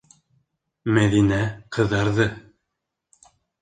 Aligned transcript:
-Мәҙинә 0.95 1.39
ҡыҙарҙы. 1.79 2.31